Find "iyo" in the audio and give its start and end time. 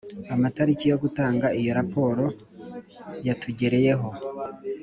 1.59-1.71